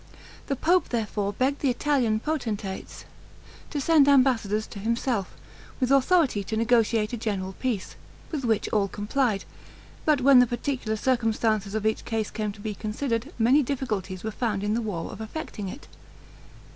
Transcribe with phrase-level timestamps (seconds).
[0.47, 3.05] The pope therefore begged the Italian potentates
[3.69, 5.35] to send ambassadors to himself,
[5.79, 7.95] with authority to negotiate a general peace,
[8.31, 9.45] with which all complied;
[10.03, 14.31] but when the particular circumstances of each case came to be considered, many difficulties were
[14.31, 15.87] found in the war of effecting it.